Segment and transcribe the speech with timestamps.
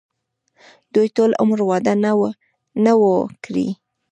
[0.93, 1.93] دوي ټول عمر وادۀ
[2.83, 3.13] نۀ وو
[3.43, 3.67] کړے